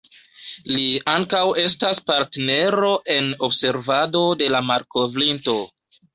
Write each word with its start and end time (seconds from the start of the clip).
Li 0.75 0.85
ankaŭ 1.11 1.41
estas 1.63 1.99
partnero 2.07 2.91
en 3.17 3.29
observado 3.49 4.25
de 4.43 4.51
la 4.57 4.65
malkovrinto. 4.73 5.59